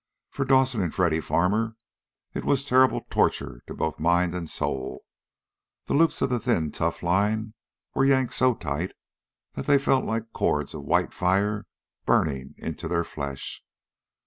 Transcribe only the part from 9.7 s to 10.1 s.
felt